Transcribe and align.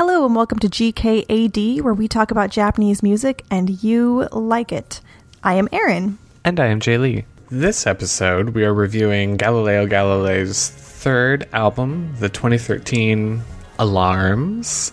Hello 0.00 0.24
and 0.24 0.34
welcome 0.34 0.58
to 0.60 0.66
GKAD, 0.66 1.82
where 1.82 1.92
we 1.92 2.08
talk 2.08 2.30
about 2.30 2.48
Japanese 2.48 3.02
music 3.02 3.44
and 3.50 3.82
you 3.82 4.26
like 4.32 4.72
it. 4.72 5.02
I 5.44 5.56
am 5.56 5.68
Erin. 5.72 6.16
And 6.42 6.58
I 6.58 6.68
am 6.68 6.80
Jay 6.80 6.96
Lee. 6.96 7.26
This 7.50 7.86
episode, 7.86 8.48
we 8.54 8.64
are 8.64 8.72
reviewing 8.72 9.36
Galileo 9.36 9.86
Galilei's 9.86 10.70
third 10.70 11.46
album, 11.52 12.14
the 12.18 12.30
2013 12.30 13.42
Alarms. 13.78 14.92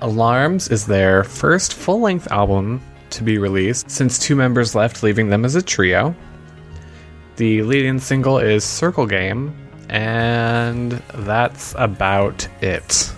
Alarms 0.00 0.68
is 0.68 0.86
their 0.86 1.24
first 1.24 1.74
full 1.74 2.00
length 2.00 2.26
album 2.32 2.80
to 3.10 3.22
be 3.22 3.36
released 3.36 3.90
since 3.90 4.18
two 4.18 4.34
members 4.34 4.74
left, 4.74 5.02
leaving 5.02 5.28
them 5.28 5.44
as 5.44 5.56
a 5.56 5.62
trio. 5.62 6.14
The 7.36 7.62
leading 7.64 7.98
single 7.98 8.38
is 8.38 8.64
Circle 8.64 9.08
Game, 9.08 9.54
and 9.90 10.92
that's 11.16 11.74
about 11.76 12.48
it. 12.62 13.12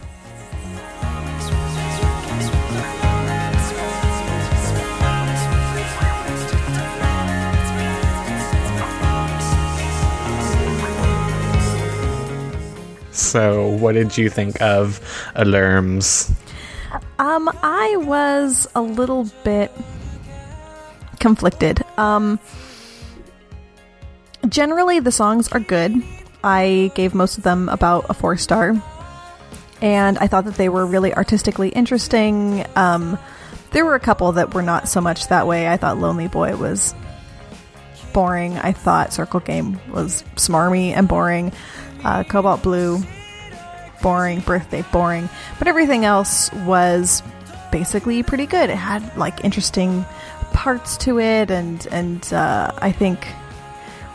So, 13.14 13.68
what 13.68 13.92
did 13.92 14.18
you 14.18 14.28
think 14.28 14.60
of 14.60 15.00
Alarms? 15.36 16.32
Um, 17.20 17.48
I 17.62 17.96
was 17.98 18.66
a 18.74 18.82
little 18.82 19.30
bit 19.44 19.70
conflicted. 21.20 21.80
Um, 21.96 22.40
generally, 24.48 24.98
the 24.98 25.12
songs 25.12 25.48
are 25.52 25.60
good. 25.60 26.02
I 26.42 26.90
gave 26.96 27.14
most 27.14 27.38
of 27.38 27.44
them 27.44 27.68
about 27.68 28.06
a 28.10 28.14
four 28.14 28.36
star, 28.36 28.74
and 29.80 30.18
I 30.18 30.26
thought 30.26 30.44
that 30.46 30.56
they 30.56 30.68
were 30.68 30.84
really 30.84 31.14
artistically 31.14 31.68
interesting. 31.68 32.66
Um, 32.74 33.16
there 33.70 33.84
were 33.84 33.94
a 33.94 34.00
couple 34.00 34.32
that 34.32 34.54
were 34.54 34.62
not 34.62 34.88
so 34.88 35.00
much 35.00 35.28
that 35.28 35.46
way. 35.46 35.68
I 35.68 35.76
thought 35.76 35.98
Lonely 35.98 36.26
Boy 36.26 36.56
was 36.56 36.94
boring. 38.12 38.58
I 38.58 38.72
thought 38.72 39.12
Circle 39.12 39.40
Game 39.40 39.78
was 39.92 40.24
smarmy 40.36 40.90
and 40.96 41.06
boring. 41.06 41.52
Uh, 42.04 42.22
Cobalt 42.24 42.62
Blue, 42.62 43.02
boring. 44.02 44.40
Birthday, 44.40 44.84
boring. 44.92 45.28
But 45.58 45.68
everything 45.68 46.04
else 46.04 46.52
was 46.52 47.22
basically 47.72 48.22
pretty 48.22 48.46
good. 48.46 48.70
It 48.70 48.76
had 48.76 49.16
like 49.16 49.44
interesting 49.44 50.04
parts 50.52 50.96
to 50.98 51.18
it, 51.18 51.50
and 51.50 51.86
and 51.90 52.32
uh, 52.32 52.72
I 52.78 52.92
think 52.92 53.26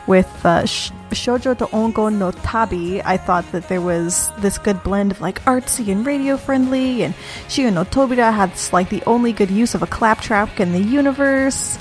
with 0.08 0.30
uh, 0.46 0.66
Sh- 0.66 0.92
Shoujo 1.12 1.58
to 1.58 1.66
Ongo 1.68 2.12
no 2.14 2.32
Tabi, 2.32 3.02
I 3.04 3.18
thought 3.18 3.50
that 3.52 3.68
there 3.68 3.82
was 3.82 4.32
this 4.40 4.58
good 4.58 4.82
blend 4.84 5.12
of 5.12 5.22
like 5.22 5.44
artsy 5.46 5.92
and 5.92 6.06
radio 6.06 6.38
friendly, 6.38 7.04
and 7.04 7.14
Shio 7.48 7.72
no 7.74 7.84
Tobira 7.84 8.34
had 8.34 8.52
like 8.74 8.90
the 8.90 9.04
only 9.06 9.34
good 9.34 9.52
use 9.52 9.76
of 9.76 9.84
a 9.84 9.88
claptrap 9.88 10.60
in 10.60 10.72
the 10.72 10.82
universe. 10.82 11.78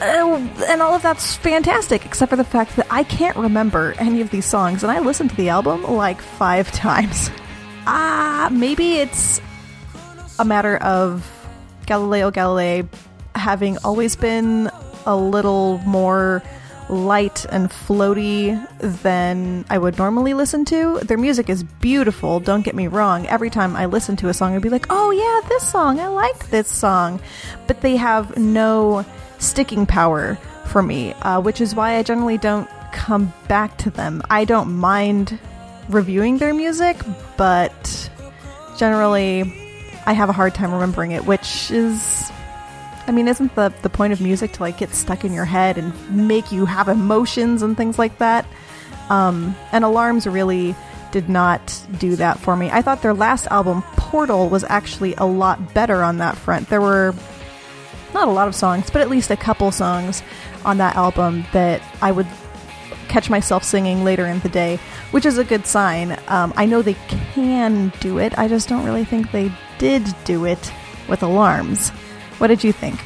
Uh, 0.00 0.36
and 0.68 0.82
all 0.82 0.94
of 0.94 1.02
that's 1.02 1.36
fantastic, 1.36 2.04
except 2.04 2.30
for 2.30 2.36
the 2.36 2.44
fact 2.44 2.76
that 2.76 2.86
I 2.90 3.04
can't 3.04 3.36
remember 3.36 3.94
any 3.98 4.20
of 4.20 4.30
these 4.30 4.44
songs, 4.44 4.82
and 4.82 4.92
I 4.92 4.98
listened 5.00 5.30
to 5.30 5.36
the 5.36 5.48
album 5.48 5.84
like 5.84 6.20
five 6.20 6.70
times. 6.86 7.30
Ah, 7.86 8.48
maybe 8.52 8.96
it's 8.96 9.40
a 10.38 10.44
matter 10.44 10.76
of 10.78 11.30
Galileo 11.86 12.30
Galilei 12.30 12.86
having 13.34 13.78
always 13.84 14.16
been 14.16 14.70
a 15.06 15.16
little 15.16 15.78
more 15.78 16.42
light 16.88 17.44
and 17.50 17.70
floaty 17.70 18.54
than 19.02 19.64
I 19.70 19.78
would 19.78 19.98
normally 19.98 20.34
listen 20.34 20.64
to. 20.66 21.00
Their 21.00 21.18
music 21.18 21.48
is 21.48 21.62
beautiful, 21.62 22.40
don't 22.40 22.62
get 22.62 22.74
me 22.74 22.86
wrong. 22.86 23.26
Every 23.26 23.50
time 23.50 23.76
I 23.76 23.86
listen 23.86 24.16
to 24.16 24.28
a 24.28 24.34
song, 24.34 24.54
I'd 24.54 24.62
be 24.62 24.68
like, 24.68 24.86
oh 24.90 25.10
yeah, 25.10 25.48
this 25.48 25.68
song, 25.68 26.00
I 26.00 26.08
like 26.08 26.50
this 26.50 26.70
song. 26.70 27.20
But 27.66 27.80
they 27.80 27.96
have 27.96 28.36
no 28.36 29.04
sticking 29.38 29.86
power 29.86 30.36
for 30.66 30.82
me, 30.82 31.12
uh, 31.22 31.40
which 31.40 31.60
is 31.60 31.74
why 31.74 31.96
I 31.96 32.02
generally 32.02 32.38
don't 32.38 32.68
come 32.92 33.32
back 33.48 33.76
to 33.78 33.90
them. 33.90 34.22
I 34.30 34.44
don't 34.44 34.72
mind 34.72 35.38
reviewing 35.88 36.38
their 36.38 36.54
music, 36.54 36.96
but 37.36 38.10
generally 38.76 39.42
I 40.06 40.12
have 40.12 40.28
a 40.28 40.32
hard 40.32 40.54
time 40.54 40.72
remembering 40.72 41.12
it, 41.12 41.24
which 41.24 41.70
is 41.70 42.30
I 43.08 43.12
mean, 43.12 43.28
isn't 43.28 43.54
the 43.54 43.72
the 43.82 43.88
point 43.88 44.12
of 44.12 44.20
music 44.20 44.52
to 44.52 44.62
like 44.62 44.78
get 44.78 44.90
stuck 44.90 45.24
in 45.24 45.32
your 45.32 45.44
head 45.44 45.78
and 45.78 45.92
make 46.26 46.50
you 46.50 46.66
have 46.66 46.88
emotions 46.88 47.62
and 47.62 47.76
things 47.76 47.98
like 47.98 48.18
that? 48.18 48.46
Um, 49.08 49.54
and 49.70 49.84
alarms 49.84 50.26
really 50.26 50.74
did 51.12 51.28
not 51.28 51.80
do 51.98 52.16
that 52.16 52.38
for 52.38 52.56
me. 52.56 52.68
I 52.70 52.82
thought 52.82 53.02
their 53.02 53.14
last 53.14 53.46
album, 53.46 53.82
Portal, 53.96 54.48
was 54.48 54.64
actually 54.64 55.14
a 55.14 55.24
lot 55.24 55.72
better 55.72 56.02
on 56.02 56.18
that 56.18 56.36
front. 56.36 56.68
There 56.68 56.80
were 56.80 57.14
not 58.16 58.28
a 58.28 58.32
lot 58.32 58.48
of 58.48 58.54
songs, 58.54 58.88
but 58.88 59.02
at 59.02 59.10
least 59.10 59.30
a 59.30 59.36
couple 59.36 59.70
songs 59.70 60.22
on 60.64 60.78
that 60.78 60.96
album 60.96 61.44
that 61.52 61.82
I 62.00 62.10
would 62.10 62.26
catch 63.08 63.28
myself 63.28 63.62
singing 63.62 64.04
later 64.04 64.26
in 64.26 64.40
the 64.40 64.48
day, 64.48 64.78
which 65.10 65.26
is 65.26 65.36
a 65.36 65.44
good 65.44 65.66
sign. 65.66 66.18
Um, 66.28 66.52
I 66.56 66.64
know 66.64 66.80
they 66.80 66.96
can 67.34 67.92
do 68.00 68.18
it, 68.18 68.36
I 68.38 68.48
just 68.48 68.68
don't 68.68 68.84
really 68.84 69.04
think 69.04 69.32
they 69.32 69.52
did 69.78 70.02
do 70.24 70.46
it 70.46 70.72
with 71.08 71.22
alarms. 71.22 71.90
What 72.38 72.48
did 72.48 72.64
you 72.64 72.72
think? 72.72 72.98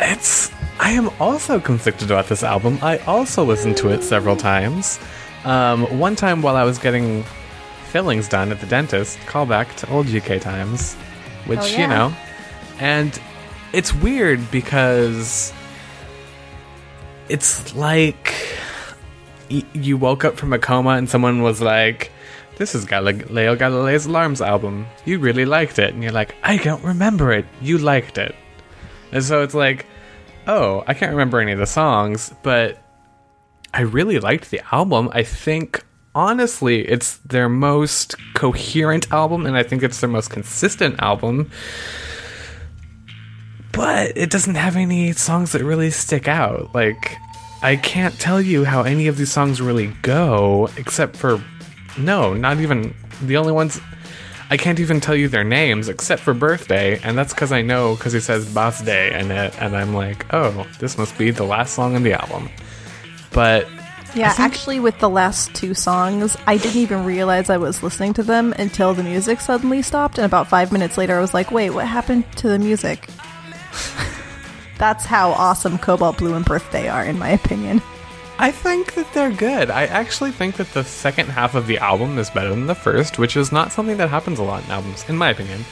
It's. 0.00 0.50
I 0.80 0.90
am 0.90 1.10
also 1.20 1.60
conflicted 1.60 2.10
about 2.10 2.26
this 2.26 2.42
album. 2.42 2.78
I 2.82 2.98
also 2.98 3.44
listened 3.44 3.76
to 3.78 3.90
it 3.90 4.02
several 4.02 4.36
times. 4.36 4.98
Um, 5.44 5.98
one 5.98 6.16
time 6.16 6.42
while 6.42 6.56
I 6.56 6.64
was 6.64 6.78
getting 6.78 7.24
fillings 7.90 8.28
done 8.28 8.50
at 8.50 8.60
the 8.60 8.66
dentist, 8.66 9.18
call 9.26 9.46
back 9.46 9.76
to 9.76 9.90
old 9.90 10.08
UK 10.08 10.40
times, 10.40 10.94
which, 11.46 11.60
oh, 11.60 11.66
yeah. 11.66 11.80
you 11.80 11.86
know, 11.86 12.16
and 12.80 13.20
it's 13.74 13.92
weird 13.92 14.40
because 14.52 15.52
it's 17.28 17.74
like 17.74 18.32
you 19.48 19.96
woke 19.96 20.24
up 20.24 20.36
from 20.36 20.52
a 20.52 20.58
coma 20.58 20.90
and 20.90 21.10
someone 21.10 21.42
was 21.42 21.60
like, 21.60 22.12
"This 22.56 22.74
is 22.76 22.84
Galileo 22.84 23.56
Galilei's 23.56 24.06
Alarms 24.06 24.40
album. 24.40 24.86
You 25.04 25.18
really 25.18 25.44
liked 25.44 25.80
it," 25.80 25.92
and 25.92 26.02
you're 26.02 26.12
like, 26.12 26.36
"I 26.44 26.56
don't 26.58 26.84
remember 26.84 27.32
it. 27.32 27.46
You 27.60 27.78
liked 27.78 28.16
it," 28.16 28.34
and 29.10 29.24
so 29.24 29.42
it's 29.42 29.54
like, 29.54 29.86
"Oh, 30.46 30.84
I 30.86 30.94
can't 30.94 31.10
remember 31.10 31.40
any 31.40 31.52
of 31.52 31.58
the 31.58 31.66
songs, 31.66 32.32
but 32.44 32.78
I 33.74 33.80
really 33.80 34.20
liked 34.20 34.50
the 34.50 34.62
album. 34.72 35.10
I 35.12 35.24
think." 35.24 35.84
Honestly, 36.16 36.86
it's 36.86 37.16
their 37.26 37.48
most 37.48 38.14
coherent 38.34 39.12
album, 39.12 39.46
and 39.46 39.56
I 39.56 39.64
think 39.64 39.82
it's 39.82 39.98
their 39.98 40.08
most 40.08 40.30
consistent 40.30 40.94
album 41.02 41.50
but 43.74 44.16
it 44.16 44.30
doesn't 44.30 44.54
have 44.54 44.76
any 44.76 45.12
songs 45.12 45.52
that 45.52 45.64
really 45.64 45.90
stick 45.90 46.28
out. 46.28 46.74
Like, 46.74 47.16
I 47.62 47.76
can't 47.76 48.18
tell 48.18 48.40
you 48.40 48.64
how 48.64 48.82
any 48.82 49.06
of 49.06 49.16
these 49.16 49.32
songs 49.32 49.60
really 49.60 49.88
go, 50.02 50.68
except 50.76 51.16
for. 51.16 51.42
No, 51.98 52.34
not 52.34 52.60
even. 52.60 52.94
The 53.22 53.36
only 53.36 53.52
ones. 53.52 53.80
I 54.50 54.56
can't 54.58 54.78
even 54.78 55.00
tell 55.00 55.16
you 55.16 55.28
their 55.28 55.42
names 55.42 55.88
except 55.88 56.20
for 56.22 56.34
birthday, 56.34 57.00
and 57.02 57.16
that's 57.16 57.32
because 57.32 57.50
I 57.50 57.62
know 57.62 57.94
because 57.96 58.12
he 58.12 58.20
says 58.20 58.52
birthday 58.52 59.18
in 59.18 59.30
it, 59.30 59.54
and 59.60 59.74
I'm 59.74 59.94
like, 59.94 60.32
oh, 60.34 60.66
this 60.78 60.98
must 60.98 61.16
be 61.16 61.30
the 61.30 61.44
last 61.44 61.74
song 61.74 61.96
in 61.96 62.02
the 62.02 62.12
album. 62.12 62.50
But 63.32 63.66
yeah, 64.14 64.30
think- 64.32 64.40
actually, 64.40 64.80
with 64.80 64.98
the 64.98 65.08
last 65.08 65.54
two 65.54 65.72
songs, 65.72 66.36
I 66.46 66.58
didn't 66.58 66.76
even 66.76 67.04
realize 67.04 67.48
I 67.48 67.56
was 67.56 67.82
listening 67.82 68.12
to 68.14 68.22
them 68.22 68.52
until 68.58 68.92
the 68.92 69.02
music 69.02 69.40
suddenly 69.40 69.80
stopped, 69.80 70.18
and 70.18 70.26
about 70.26 70.46
five 70.46 70.70
minutes 70.70 70.98
later, 70.98 71.16
I 71.16 71.20
was 71.20 71.32
like, 71.32 71.50
wait, 71.50 71.70
what 71.70 71.86
happened 71.86 72.24
to 72.36 72.48
the 72.48 72.58
music? 72.58 73.08
That's 74.78 75.04
how 75.04 75.30
awesome 75.30 75.78
Cobalt 75.78 76.18
Blue 76.18 76.34
and 76.34 76.44
Birthday 76.44 76.88
are, 76.88 77.04
in 77.04 77.18
my 77.18 77.30
opinion. 77.30 77.80
I 78.38 78.50
think 78.50 78.94
that 78.94 79.12
they're 79.12 79.30
good. 79.30 79.70
I 79.70 79.86
actually 79.86 80.32
think 80.32 80.56
that 80.56 80.72
the 80.72 80.82
second 80.82 81.28
half 81.28 81.54
of 81.54 81.68
the 81.68 81.78
album 81.78 82.18
is 82.18 82.30
better 82.30 82.50
than 82.50 82.66
the 82.66 82.74
first, 82.74 83.18
which 83.18 83.36
is 83.36 83.52
not 83.52 83.70
something 83.70 83.96
that 83.98 84.10
happens 84.10 84.40
a 84.40 84.42
lot 84.42 84.64
in 84.64 84.70
albums, 84.70 85.04
in 85.08 85.16
my 85.16 85.30
opinion. 85.30 85.64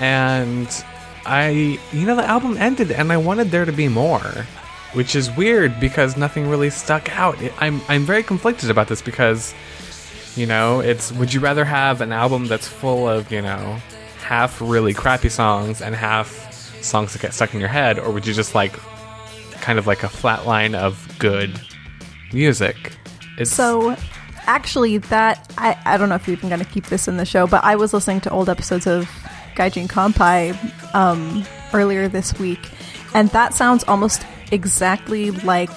And 0.00 0.68
I, 1.24 1.78
you 1.92 2.06
know, 2.06 2.16
the 2.16 2.24
album 2.24 2.56
ended 2.56 2.90
and 2.90 3.12
I 3.12 3.16
wanted 3.16 3.50
there 3.50 3.64
to 3.64 3.72
be 3.72 3.86
more, 3.86 4.46
which 4.92 5.14
is 5.14 5.30
weird 5.36 5.78
because 5.78 6.16
nothing 6.16 6.48
really 6.48 6.70
stuck 6.70 7.16
out. 7.16 7.38
I'm, 7.58 7.80
I'm 7.88 8.02
very 8.02 8.24
conflicted 8.24 8.70
about 8.70 8.88
this 8.88 9.00
because, 9.00 9.54
you 10.34 10.46
know, 10.46 10.80
it's 10.80 11.12
would 11.12 11.32
you 11.32 11.38
rather 11.38 11.64
have 11.64 12.00
an 12.00 12.10
album 12.10 12.46
that's 12.46 12.66
full 12.66 13.08
of, 13.08 13.30
you 13.30 13.42
know, 13.42 13.78
half 14.22 14.60
really 14.60 14.94
crappy 14.94 15.28
songs 15.28 15.80
and 15.80 15.94
half 15.94 16.47
songs 16.82 17.12
that 17.12 17.22
get 17.22 17.34
stuck 17.34 17.54
in 17.54 17.60
your 17.60 17.68
head, 17.68 17.98
or 17.98 18.10
would 18.10 18.26
you 18.26 18.34
just 18.34 18.54
like 18.54 18.72
kind 19.60 19.78
of 19.78 19.86
like 19.86 20.02
a 20.02 20.08
flat 20.08 20.46
line 20.46 20.74
of 20.74 21.16
good 21.18 21.60
music? 22.32 22.92
It's 23.38 23.50
so 23.50 23.96
actually 24.46 24.98
that 24.98 25.52
I, 25.58 25.76
I 25.84 25.96
don't 25.96 26.08
know 26.08 26.14
if 26.14 26.26
you're 26.26 26.36
even 26.36 26.48
going 26.48 26.64
to 26.64 26.70
keep 26.70 26.86
this 26.86 27.06
in 27.08 27.16
the 27.16 27.26
show, 27.26 27.46
but 27.46 27.62
I 27.64 27.76
was 27.76 27.92
listening 27.92 28.20
to 28.22 28.30
old 28.30 28.48
episodes 28.48 28.86
of 28.86 29.08
Gaijin 29.54 29.88
Kanpai 29.88 30.54
um, 30.94 31.44
earlier 31.72 32.08
this 32.08 32.38
week, 32.38 32.70
and 33.14 33.28
that 33.30 33.54
sounds 33.54 33.84
almost 33.84 34.24
exactly 34.50 35.30
like 35.30 35.70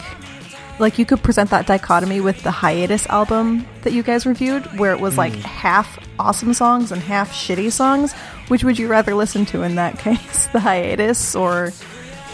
like 0.81 0.99
you 0.99 1.05
could 1.05 1.21
present 1.23 1.49
that 1.51 1.65
dichotomy 1.67 2.19
with 2.19 2.41
the 2.43 2.51
hiatus 2.51 3.05
album 3.07 3.65
that 3.83 3.93
you 3.93 4.03
guys 4.03 4.25
reviewed, 4.25 4.65
where 4.79 4.91
it 4.91 4.99
was 4.99 5.17
like 5.17 5.33
Hmm. 5.33 5.41
half 5.41 5.99
awesome 6.19 6.53
songs 6.53 6.91
and 6.91 7.01
half 7.01 7.31
shitty 7.31 7.71
songs. 7.71 8.13
Which 8.49 8.63
would 8.65 8.77
you 8.77 8.87
rather 8.89 9.15
listen 9.15 9.45
to 9.47 9.61
in 9.63 9.75
that 9.75 9.97
case, 10.05 10.47
the 10.47 10.59
hiatus 10.59 11.35
or, 11.35 11.71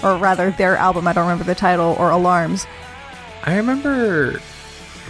or 0.02 0.18
rather 0.18 0.50
their 0.52 0.76
album? 0.78 1.08
I 1.08 1.14
don't 1.14 1.26
remember 1.26 1.44
the 1.44 1.54
title 1.56 1.96
or 2.00 2.10
Alarms. 2.10 2.66
I 3.44 3.58
remember 3.58 4.40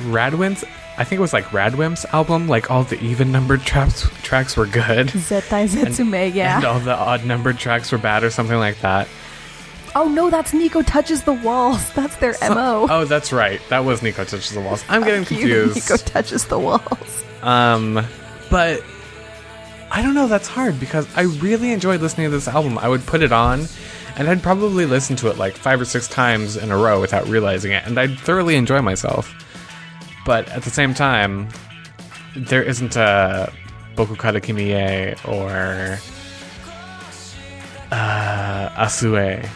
RADWIMPS. 0.02 0.64
I 1.00 1.04
think 1.04 1.20
it 1.20 1.22
was 1.22 1.34
like 1.34 1.46
RADWIMPS 1.54 2.06
album. 2.14 2.48
Like 2.48 2.70
all 2.72 2.84
the 2.84 3.00
even 3.04 3.32
numbered 3.32 3.62
tracks 3.62 4.10
tracks 4.24 4.58
were 4.58 4.66
good, 4.66 5.08
Zettai 5.08 5.68
Zetsumei, 5.70 6.34
yeah. 6.34 6.58
and 6.58 6.66
all 6.66 6.80
the 6.80 6.94
odd 6.96 7.24
numbered 7.26 7.58
tracks 7.58 7.92
were 7.92 7.98
bad, 8.00 8.24
or 8.24 8.30
something 8.32 8.58
like 8.58 8.80
that. 8.82 9.08
Oh 9.98 10.08
no, 10.08 10.30
that's 10.30 10.54
Nico 10.54 10.82
touches 10.84 11.24
the 11.24 11.34
walls. 11.34 11.92
That's 11.94 12.16
their 12.18 12.36
mo. 12.50 12.88
Oh, 12.90 13.06
that's 13.06 13.34
right. 13.34 13.60
That 13.70 13.84
was 13.84 14.02
Nico 14.04 14.24
touches 14.24 14.52
the 14.52 14.62
walls. 14.62 14.84
I'm 14.88 15.04
getting 15.04 15.26
confused. 15.26 15.76
Nico 15.76 15.98
touches 15.98 16.46
the 16.46 16.60
walls. 16.60 17.24
Um, 17.42 18.06
but 18.50 18.84
I 19.92 20.02
don't 20.02 20.14
know. 20.14 20.28
That's 20.28 20.48
hard 20.48 20.80
because 20.80 21.08
I 21.16 21.24
really 21.24 21.72
enjoyed 21.72 22.02
listening 22.02 22.28
to 22.28 22.32
this 22.32 22.48
album. 22.48 22.78
I 22.78 22.88
would 22.88 23.06
put 23.06 23.22
it 23.24 23.32
on, 23.32 23.66
and 24.16 24.30
I'd 24.30 24.44
probably 24.44 24.86
listen 24.86 25.16
to 25.18 25.30
it 25.30 25.38
like 25.38 25.56
five 25.56 25.82
or 25.82 25.86
six 25.86 26.08
times 26.08 26.56
in 26.56 26.72
a 26.72 26.78
row 26.78 27.02
without 27.02 27.28
realizing 27.28 27.72
it, 27.72 27.86
and 27.86 28.00
I'd 28.00 28.20
thoroughly 28.20 28.56
enjoy 28.56 28.82
myself. 28.82 29.34
But 30.26 30.48
at 30.50 30.64
the 30.64 30.70
same 30.70 30.94
time, 30.94 31.48
there 32.36 32.62
isn't 32.62 32.96
a 32.96 33.52
Boku 33.96 34.18
Kata 34.18 34.40
Kimiye 34.40 35.18
or 35.28 36.00
uh, 37.92 38.70
Asue 38.86 39.50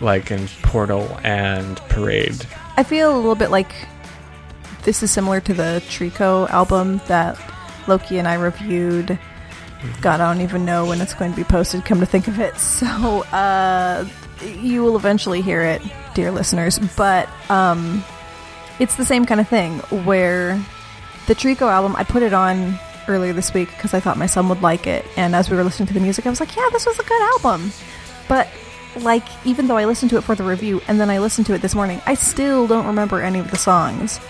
like 0.00 0.30
in 0.30 0.48
Portal 0.62 1.18
and 1.22 1.76
Parade. 1.88 2.46
I 2.76 2.82
feel 2.82 3.14
a 3.14 3.16
little 3.16 3.34
bit 3.34 3.50
like 3.50 3.72
this 4.84 5.02
is 5.02 5.10
similar 5.10 5.40
to 5.40 5.54
the 5.54 5.82
tricot 5.88 6.50
album 6.50 7.00
that 7.06 7.38
Loki 7.86 8.18
and 8.18 8.26
I 8.26 8.34
reviewed. 8.34 9.18
God, 10.00 10.20
I 10.20 10.32
don't 10.32 10.42
even 10.42 10.64
know 10.64 10.86
when 10.86 11.00
it's 11.00 11.14
going 11.14 11.30
to 11.30 11.36
be 11.36 11.44
posted, 11.44 11.84
come 11.84 12.00
to 12.00 12.06
think 12.06 12.28
of 12.28 12.38
it. 12.38 12.54
So, 12.80 12.86
uh, 12.86 14.06
you 14.60 14.82
will 14.82 14.96
eventually 14.96 15.42
hear 15.42 15.62
it, 15.62 15.82
dear 16.14 16.30
listeners. 16.30 16.78
But 16.96 17.28
um, 17.50 18.02
it's 18.78 18.96
the 18.96 19.04
same 19.04 19.26
kind 19.26 19.40
of 19.40 19.48
thing 19.48 19.78
where 20.04 20.58
the 21.26 21.34
tricot 21.34 21.70
album, 21.70 21.94
I 21.96 22.04
put 22.04 22.22
it 22.22 22.32
on 22.32 22.78
earlier 23.08 23.32
this 23.32 23.52
week 23.52 23.68
because 23.68 23.92
I 23.92 24.00
thought 24.00 24.16
my 24.16 24.26
son 24.26 24.48
would 24.48 24.62
like 24.62 24.86
it. 24.86 25.04
And 25.16 25.34
as 25.34 25.50
we 25.50 25.56
were 25.56 25.64
listening 25.64 25.88
to 25.88 25.94
the 25.94 26.00
music, 26.00 26.26
I 26.26 26.30
was 26.30 26.40
like, 26.40 26.56
yeah, 26.56 26.68
this 26.72 26.86
was 26.86 26.98
a 26.98 27.04
good 27.04 27.22
album. 27.34 27.72
But 28.28 28.48
like 28.96 29.24
even 29.46 29.66
though 29.68 29.76
I 29.76 29.84
listened 29.84 30.10
to 30.10 30.16
it 30.16 30.22
for 30.22 30.34
the 30.34 30.44
review 30.44 30.80
and 30.88 31.00
then 31.00 31.10
I 31.10 31.18
listened 31.18 31.46
to 31.46 31.54
it 31.54 31.62
this 31.62 31.74
morning, 31.74 32.00
I 32.06 32.14
still 32.14 32.66
don't 32.66 32.86
remember 32.86 33.20
any 33.22 33.38
of 33.38 33.50
the 33.50 33.56
songs. 33.56 34.20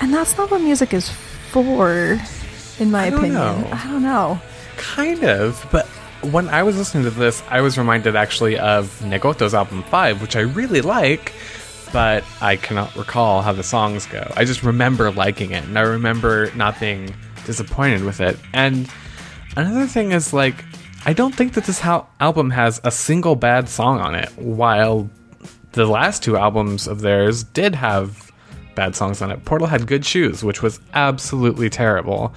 And 0.00 0.12
that's 0.12 0.36
not 0.36 0.50
what 0.50 0.60
music 0.60 0.92
is 0.94 1.10
for, 1.50 2.18
in 2.78 2.90
my 2.90 3.04
I 3.04 3.06
opinion. 3.08 3.34
know. 3.34 3.68
I 3.72 3.86
don't 3.86 4.02
know. 4.02 4.40
Kind 4.76 5.24
of, 5.24 5.66
but 5.70 5.86
when 6.32 6.48
I 6.48 6.62
was 6.62 6.76
listening 6.76 7.04
to 7.04 7.10
this, 7.10 7.42
I 7.48 7.60
was 7.60 7.76
reminded 7.78 8.16
actually 8.16 8.58
of 8.58 9.00
Negoto's 9.04 9.54
album 9.54 9.82
5, 9.84 10.20
which 10.22 10.36
I 10.36 10.40
really 10.40 10.80
like, 10.80 11.32
but 11.92 12.24
I 12.40 12.56
cannot 12.56 12.94
recall 12.96 13.42
how 13.42 13.52
the 13.52 13.62
songs 13.62 14.06
go. 14.06 14.30
I 14.36 14.44
just 14.44 14.62
remember 14.62 15.10
liking 15.10 15.50
it, 15.52 15.64
and 15.64 15.78
I 15.78 15.82
remember 15.82 16.50
not 16.54 16.78
being 16.80 17.14
disappointed 17.46 18.04
with 18.04 18.20
it. 18.20 18.38
And 18.52 18.88
another 19.56 19.86
thing 19.86 20.12
is, 20.12 20.32
like, 20.32 20.64
I 21.06 21.12
don't 21.12 21.34
think 21.34 21.54
that 21.54 21.64
this 21.64 21.82
album 21.84 22.50
has 22.50 22.80
a 22.84 22.90
single 22.90 23.34
bad 23.34 23.68
song 23.68 24.00
on 24.00 24.14
it, 24.14 24.28
while 24.36 25.08
the 25.72 25.86
last 25.86 26.22
two 26.22 26.36
albums 26.36 26.86
of 26.86 27.00
theirs 27.00 27.42
did 27.44 27.74
have 27.74 28.30
bad 28.74 28.94
songs 28.94 29.22
on 29.22 29.30
it. 29.30 29.44
Portal 29.44 29.66
had 29.66 29.86
Good 29.86 30.04
Shoes, 30.04 30.44
which 30.44 30.62
was 30.62 30.78
absolutely 30.94 31.70
terrible. 31.70 32.34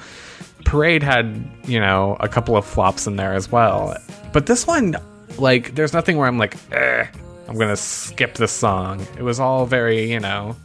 Parade 0.66 1.04
had, 1.04 1.46
you 1.66 1.80
know, 1.80 2.16
a 2.20 2.30
couple 2.30 2.56
of 2.56 2.66
flops 2.66 3.06
in 3.06 3.18
there 3.18 3.34
as 3.34 3.52
well. 3.52 3.98
But 4.32 4.46
this 4.46 4.66
one, 4.66 4.96
like, 5.38 5.76
there's 5.76 5.94
nothing 5.94 6.18
where 6.18 6.28
I'm 6.28 6.38
like, 6.38 6.56
eh, 6.72 7.06
I'm 7.48 7.58
gonna 7.58 7.76
skip 7.76 8.36
this 8.36 8.52
song. 8.52 9.06
It 9.18 9.24
was 9.24 9.40
all 9.40 9.66
very, 9.66 10.10
you 10.12 10.20
know, 10.22 10.56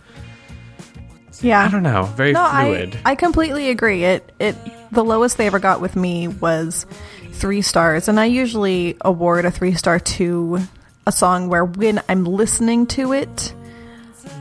Yeah. 1.40 1.64
I 1.64 1.68
don't 1.68 1.82
know, 1.82 2.04
very 2.04 2.32
No, 2.32 2.48
fluid. 2.48 2.98
I, 3.04 3.12
I 3.12 3.14
completely 3.16 3.70
agree. 3.70 4.04
It 4.04 4.32
it 4.38 4.56
the 4.92 5.04
lowest 5.04 5.36
they 5.36 5.46
ever 5.46 5.58
got 5.58 5.80
with 5.80 5.96
me 5.96 6.28
was 6.28 6.86
three 7.32 7.62
stars, 7.62 8.08
and 8.08 8.18
I 8.18 8.24
usually 8.26 8.96
award 9.02 9.44
a 9.44 9.50
three 9.50 9.74
star 9.74 9.98
to 10.00 10.60
a 11.06 11.12
song 11.12 11.48
where 11.48 11.64
when 11.64 12.02
I'm 12.08 12.24
listening 12.24 12.86
to 12.88 13.12
it, 13.12 13.52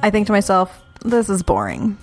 I 0.02 0.10
think 0.10 0.28
to 0.28 0.34
myself, 0.34 0.72
"This 1.04 1.30
is 1.30 1.44
boring," 1.44 1.98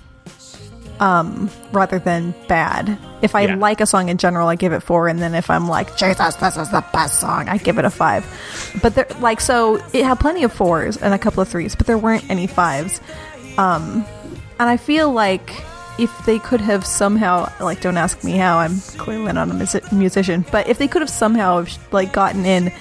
um, 1.01 1.51
rather 1.73 1.99
than 1.99 2.35
bad. 2.49 2.97
If 3.23 3.35
I 3.35 3.43
Yeah. 3.43 3.57
like 3.57 3.81
a 3.81 3.87
song 3.87 4.09
in 4.09 4.17
general, 4.19 4.49
I 4.49 4.55
give 4.55 4.73
it 4.73 4.81
four, 4.83 5.09
and 5.09 5.21
then 5.21 5.35
if 5.35 5.51
I'm 5.51 5.69
like, 5.69 5.97
"Jesus, 5.97 6.37
this 6.37 6.57
is 6.57 6.71
the 6.71 6.85
best 6.93 7.21
song," 7.21 7.49
I 7.49 7.57
give 7.57 7.79
it 7.79 7.85
a 7.85 7.91
five. 7.91 8.25
But 8.83 8.95
there, 8.95 9.07
like, 9.21 9.41
so 9.41 9.81
it 9.93 10.05
had 10.05 10.21
plenty 10.21 10.45
of 10.45 10.53
fours 10.53 10.97
and 10.97 11.13
a 11.15 11.19
couple 11.19 11.43
of 11.43 11.49
threes, 11.49 11.75
but 11.75 11.87
there 11.87 11.99
weren't 11.99 12.25
any 12.31 12.47
fives. 12.47 13.01
Um, 13.59 14.05
and 14.61 14.69
I 14.69 14.77
feel 14.77 15.11
like 15.13 15.53
if 15.99 16.11
they 16.27 16.39
could 16.39 16.61
have 16.61 16.85
somehow, 16.85 17.51
like, 17.61 17.81
don't 17.81 17.97
ask 17.97 18.25
me 18.25 18.33
how, 18.33 18.59
I'm 18.59 18.81
clearly 18.99 19.33
not 19.33 19.51
a 19.51 19.55
mus- 19.55 19.93
musician, 19.93 20.45
but 20.51 20.69
if 20.69 20.79
they 20.79 20.89
could 20.89 21.03
have 21.03 21.11
somehow, 21.11 21.65
like, 21.93 22.13
gotten 22.13 22.45
in 22.45 22.73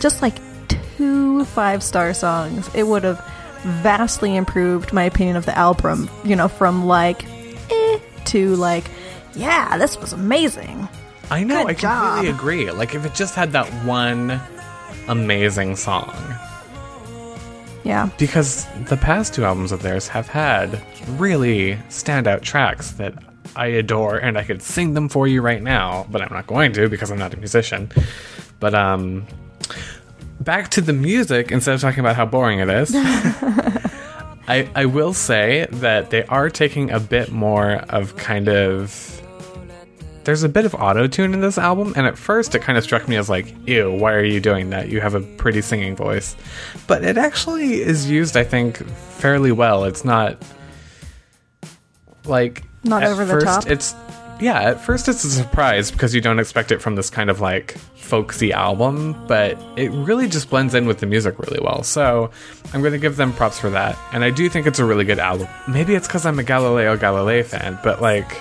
just 0.00 0.22
like 0.22 0.36
two 0.68 1.44
five 1.46 1.82
star 1.82 2.14
songs, 2.14 2.68
it 2.74 2.84
would 2.86 3.04
have 3.04 3.24
vastly 3.82 4.36
improved 4.36 4.92
my 4.92 5.04
opinion 5.04 5.36
of 5.36 5.46
the 5.46 5.56
album, 5.56 6.10
you 6.24 6.36
know, 6.36 6.48
from 6.48 6.86
like, 6.86 7.24
eh, 7.70 7.98
to 8.24 8.54
like, 8.56 8.84
yeah, 9.34 9.78
this 9.78 9.98
was 9.98 10.12
amazing. 10.12 10.88
I 11.30 11.44
know, 11.44 11.64
Good 11.64 11.84
I 11.84 12.14
completely 12.18 12.30
agree. 12.30 12.70
Like, 12.70 12.94
if 12.94 13.06
it 13.06 13.14
just 13.14 13.34
had 13.34 13.52
that 13.52 13.66
one 13.84 14.40
amazing 15.08 15.76
song. 15.76 16.14
Yeah. 17.84 18.10
Because 18.18 18.66
the 18.88 18.96
past 18.96 19.34
two 19.34 19.44
albums 19.44 19.72
of 19.72 19.82
theirs 19.82 20.08
have 20.08 20.28
had 20.28 20.80
really 21.18 21.76
standout 21.88 22.42
tracks 22.42 22.92
that 22.92 23.14
I 23.56 23.66
adore 23.66 24.16
and 24.18 24.38
I 24.38 24.44
could 24.44 24.62
sing 24.62 24.94
them 24.94 25.08
for 25.08 25.26
you 25.26 25.42
right 25.42 25.62
now, 25.62 26.06
but 26.10 26.22
I'm 26.22 26.32
not 26.32 26.46
going 26.46 26.72
to 26.74 26.88
because 26.88 27.10
I'm 27.10 27.18
not 27.18 27.34
a 27.34 27.36
musician. 27.36 27.90
But 28.60 28.74
um 28.74 29.26
back 30.40 30.70
to 30.70 30.80
the 30.80 30.92
music 30.92 31.52
instead 31.52 31.74
of 31.74 31.80
talking 31.80 32.00
about 32.00 32.16
how 32.16 32.26
boring 32.26 32.58
it 32.60 32.68
is. 32.68 32.92
I 34.48 34.68
I 34.74 34.86
will 34.86 35.12
say 35.12 35.66
that 35.70 36.10
they 36.10 36.24
are 36.24 36.50
taking 36.50 36.90
a 36.90 37.00
bit 37.00 37.30
more 37.30 37.72
of 37.88 38.16
kind 38.16 38.48
of 38.48 39.21
there's 40.24 40.42
a 40.42 40.48
bit 40.48 40.64
of 40.64 40.74
auto 40.74 41.06
tune 41.06 41.34
in 41.34 41.40
this 41.40 41.58
album, 41.58 41.92
and 41.96 42.06
at 42.06 42.16
first 42.16 42.54
it 42.54 42.62
kind 42.62 42.78
of 42.78 42.84
struck 42.84 43.08
me 43.08 43.16
as 43.16 43.28
like, 43.28 43.54
ew, 43.66 43.92
why 43.92 44.12
are 44.12 44.24
you 44.24 44.40
doing 44.40 44.70
that? 44.70 44.88
You 44.88 45.00
have 45.00 45.14
a 45.14 45.20
pretty 45.20 45.60
singing 45.60 45.96
voice. 45.96 46.36
But 46.86 47.04
it 47.04 47.18
actually 47.18 47.82
is 47.82 48.08
used, 48.10 48.36
I 48.36 48.44
think, 48.44 48.86
fairly 48.86 49.52
well. 49.52 49.84
It's 49.84 50.04
not 50.04 50.42
like 52.24 52.64
Not 52.84 53.02
over 53.04 53.24
the 53.24 53.32
first 53.32 53.46
top? 53.46 53.66
It's 53.66 53.94
yeah, 54.40 54.60
at 54.60 54.80
first 54.80 55.08
it's 55.08 55.22
a 55.24 55.30
surprise 55.30 55.92
because 55.92 56.14
you 56.14 56.20
don't 56.20 56.40
expect 56.40 56.72
it 56.72 56.82
from 56.82 56.96
this 56.96 57.10
kind 57.10 57.30
of 57.30 57.40
like 57.40 57.78
folksy 57.94 58.52
album, 58.52 59.14
but 59.28 59.56
it 59.76 59.90
really 59.92 60.28
just 60.28 60.50
blends 60.50 60.74
in 60.74 60.86
with 60.86 60.98
the 60.98 61.06
music 61.06 61.38
really 61.38 61.60
well. 61.62 61.84
So 61.84 62.30
I'm 62.74 62.80
going 62.80 62.92
to 62.92 62.98
give 62.98 63.16
them 63.16 63.32
props 63.32 63.58
for 63.60 63.70
that. 63.70 63.96
And 64.12 64.24
I 64.24 64.30
do 64.30 64.48
think 64.48 64.66
it's 64.66 64.80
a 64.80 64.84
really 64.84 65.04
good 65.04 65.20
album. 65.20 65.46
Maybe 65.68 65.94
it's 65.94 66.08
because 66.08 66.26
I'm 66.26 66.40
a 66.40 66.42
Galileo 66.42 66.96
Galilei 66.96 67.44
fan, 67.44 67.78
but 67.84 68.02
like, 68.02 68.36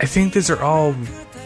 I 0.00 0.06
think 0.06 0.34
these 0.34 0.50
are 0.50 0.62
all 0.62 0.94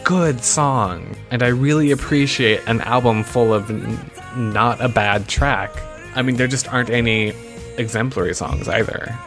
good 0.03 0.43
songs, 0.43 1.15
and 1.29 1.41
I 1.43 1.47
really 1.47 1.91
appreciate 1.91 2.61
an 2.67 2.81
album 2.81 3.23
full 3.23 3.53
of 3.53 3.69
n- 3.69 3.99
not 4.35 4.81
a 4.81 4.89
bad 4.89 5.27
track. 5.27 5.71
I 6.15 6.21
mean, 6.21 6.35
there 6.35 6.47
just 6.47 6.67
aren't 6.71 6.89
any 6.89 7.33
exemplary 7.77 8.33
songs 8.35 8.67
either. 8.67 9.17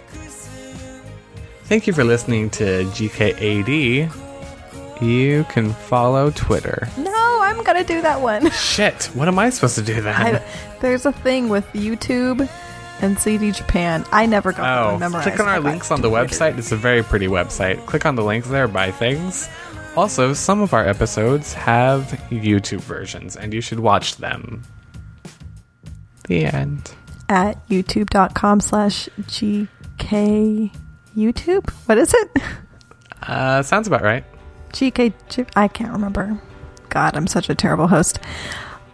Thank 1.65 1.87
you 1.87 1.93
for 1.95 2.05
listening 2.05 2.51
to 2.51 2.85
GKAD. 2.85 4.11
You 5.01 5.45
can 5.49 5.73
follow 5.73 6.31
Twitter. 6.31 6.89
No, 6.99 7.39
I'm 7.43 7.63
gonna 7.65 7.85
do 7.85 8.03
that 8.03 8.21
one. 8.21 8.51
Shit, 8.51 9.05
what 9.15 9.27
am 9.29 9.39
I 9.39 9.49
supposed 9.51 9.77
to 9.77 9.83
do 9.83 10.01
then? 10.03 10.37
I, 10.37 10.43
there's 10.81 11.07
a 11.07 11.13
thing 11.13 11.49
with 11.49 11.65
YouTube 11.73 12.49
and 13.01 13.19
CD 13.19 13.51
Japan. 13.51 14.05
I 14.13 14.27
never 14.27 14.53
got 14.53 14.79
Oh, 14.79 14.91
one 14.93 15.01
memorized. 15.01 15.29
click 15.29 15.41
on 15.41 15.49
our 15.49 15.55
I 15.57 15.59
links 15.59 15.91
on 15.91 16.01
the 16.01 16.11
website. 16.11 16.59
It's 16.59 16.73
a 16.73 16.77
very 16.77 17.03
pretty 17.03 17.27
website. 17.27 17.85
Click 17.87 18.07
on 18.07 18.15
the 18.15 18.25
links 18.25 18.49
there, 18.49 18.69
buy 18.69 18.91
things. 18.91 19.49
Also, 19.97 20.33
some 20.33 20.61
of 20.61 20.75
our 20.75 20.87
episodes 20.87 21.53
have 21.55 22.03
YouTube 22.31 22.81
versions, 22.81 23.37
and 23.37 23.55
you 23.55 23.61
should 23.61 23.79
watch 23.81 24.17
them. 24.17 24.63
The 26.27 26.47
end. 26.47 26.93
At 27.29 27.67
youtube.com 27.69 28.61
slash 28.61 29.09
GK 29.21 30.71
YouTube? 31.17 31.71
What 31.87 31.99
is 31.99 32.13
it? 32.15 32.31
Uh, 33.23 33.63
sounds 33.63 33.87
about 33.87 34.03
right. 34.03 34.25
GK. 34.73 35.13
I 35.57 35.69
can't 35.69 35.93
remember. 35.93 36.41
God, 36.89 37.17
I'm 37.17 37.27
such 37.27 37.49
a 37.49 37.55
terrible 37.55 37.87
host. 37.89 38.19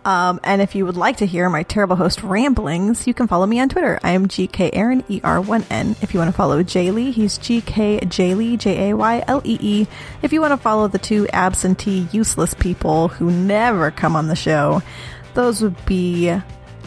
Um, 0.05 0.41
and 0.43 0.63
if 0.63 0.75
you 0.75 0.87
would 0.87 0.97
like 0.97 1.19
to 1.19 1.27
hear 1.27 1.49
my 1.51 1.63
terrible 1.63 1.97
host 1.97 2.23
ramblings, 2.23 3.07
you 3.07 3.13
can 3.13 3.27
follow 3.27 3.47
me 3.47 3.61
on 3.61 3.69
Twitter. 3.69 4.01
I 4.03 4.13
am 4.13 4.29
GK 4.29 4.71
Erin, 4.73 5.05
E-R-1-N. 5.09 5.97
If 6.01 6.15
you 6.15 6.21
want 6.21 6.31
to 6.31 6.37
follow 6.37 6.63
Jaylee, 6.63 7.13
he's 7.13 7.39
GK 7.39 8.01
Jaylee, 8.01 8.59
J-A-Y-L-E-E. 8.59 9.87
If 10.23 10.33
you 10.33 10.41
want 10.41 10.53
to 10.53 10.57
follow 10.57 10.89
the 10.89 10.99
two 10.99 11.29
absentee, 11.29 12.09
useless 12.13 12.55
people 12.55 13.09
who 13.09 13.31
never 13.31 13.91
come 13.91 14.17
on 14.17 14.29
the 14.29 14.37
show, 14.37 14.83
those 15.35 15.61
would 15.63 15.85
be 15.85 16.35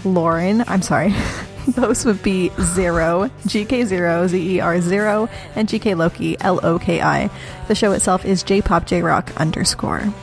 Lauren, 0.03 0.63
I'm 0.67 0.81
sorry. 0.81 1.13
those 1.67 2.05
would 2.05 2.21
be 2.23 2.49
Zero, 2.59 3.29
GK0, 3.43 4.27
Z-E-R 4.27 4.81
0, 4.81 5.29
and 5.55 5.67
GK 5.67 5.95
Loki, 5.95 6.35
L-O-K-I. 6.39 7.29
The 7.67 7.75
show 7.75 7.91
itself 7.91 8.25
is 8.25 8.43
JPopJRock 8.43 9.37
underscore. 9.37 10.13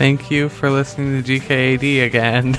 Thank 0.00 0.30
you 0.30 0.48
for 0.48 0.70
listening 0.70 1.22
to 1.22 1.40
GKAD 1.40 2.06
again. 2.06 2.58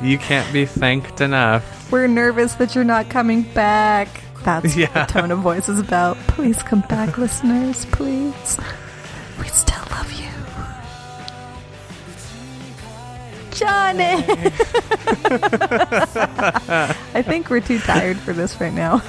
you 0.08 0.16
can't 0.16 0.52
be 0.52 0.64
thanked 0.64 1.20
enough. 1.20 1.90
We're 1.90 2.06
nervous 2.06 2.54
that 2.54 2.76
you're 2.76 2.84
not 2.84 3.10
coming 3.10 3.42
back. 3.42 4.06
That's 4.44 4.76
Yeah. 4.76 4.86
what 4.92 5.08
the 5.08 5.12
tone 5.20 5.32
of 5.32 5.40
voice 5.40 5.68
is 5.68 5.80
about. 5.80 6.16
Please 6.28 6.62
come 6.62 6.82
back, 6.82 7.18
listeners, 7.24 7.84
please. 7.86 8.58
We 9.40 9.48
still 9.48 9.82
love 9.90 10.12
you. 10.12 10.28
Johnny! 13.50 14.24
I 17.12 17.22
think 17.26 17.50
we're 17.50 17.58
too 17.58 17.80
tired 17.80 18.18
for 18.18 18.32
this 18.32 18.60
right 18.60 18.72
now. 18.72 19.02